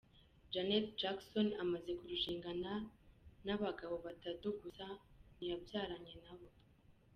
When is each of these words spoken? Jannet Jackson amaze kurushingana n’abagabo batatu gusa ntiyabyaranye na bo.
Jannet 0.53 0.85
Jackson 1.01 1.47
amaze 1.63 1.91
kurushingana 1.99 2.71
n’abagabo 3.45 3.95
batatu 4.05 4.47
gusa 4.61 4.85
ntiyabyaranye 5.35 6.15
na 6.23 6.33
bo. 6.37 6.47